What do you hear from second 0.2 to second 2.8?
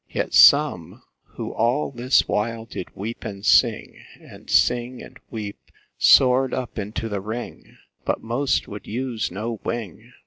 some, who all this while